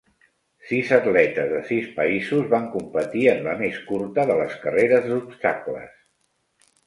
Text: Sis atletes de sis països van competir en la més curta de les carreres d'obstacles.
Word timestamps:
Sis 0.67 0.91
atletes 0.95 1.49
de 1.51 1.59
sis 1.67 1.89
països 1.97 2.47
van 2.53 2.65
competir 2.77 3.27
en 3.33 3.43
la 3.49 3.53
més 3.61 3.77
curta 3.91 4.25
de 4.31 4.37
les 4.41 4.55
carreres 4.67 5.07
d'obstacles. 5.11 5.93